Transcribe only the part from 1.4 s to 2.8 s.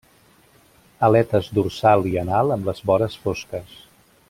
dorsal i anal amb